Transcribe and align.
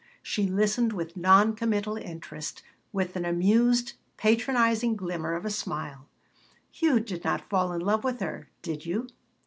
She 0.23 0.47
listened 0.47 0.93
with 0.93 1.15
non 1.15 1.53
committal 1.55 1.95
interest, 1.95 2.63
with 2.91 3.15
an 3.15 3.23
amused, 3.23 3.93
patronizing 4.17 4.95
glimmer 4.95 5.35
of 5.35 5.45
a 5.45 5.51
smile 5.51 6.07
"You 6.73 6.99
did 6.99 7.23
not 7.23 7.47
fall 7.51 7.71
in 7.71 7.81
love 7.81 8.03
with 8.03 8.19
her, 8.19 8.49
did 8.63 8.83
you?" 8.83 9.05